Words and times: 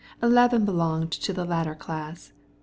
Levin 0.19 0.65
belonged 0.65 1.11
to 1.11 1.31
the 1.31 1.45
second 1.47 1.77
class. 1.77 2.33